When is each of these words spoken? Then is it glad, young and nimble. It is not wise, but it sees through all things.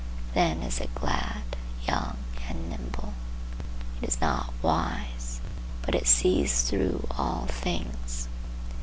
Then 0.33 0.63
is 0.63 0.79
it 0.79 0.95
glad, 0.95 1.43
young 1.87 2.17
and 2.49 2.71
nimble. 2.71 3.13
It 4.01 4.07
is 4.09 4.19
not 4.19 4.51
wise, 4.63 5.41
but 5.83 5.93
it 5.93 6.07
sees 6.07 6.63
through 6.63 7.05
all 7.19 7.45
things. 7.45 8.27